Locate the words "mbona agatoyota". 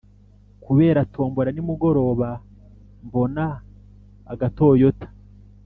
3.05-5.07